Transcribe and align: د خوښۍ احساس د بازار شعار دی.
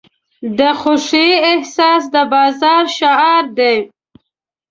د 0.57 0.59
خوښۍ 0.81 1.29
احساس 1.49 2.01
د 2.13 2.15
بازار 2.33 2.83
شعار 2.97 3.45
دی. 3.57 3.77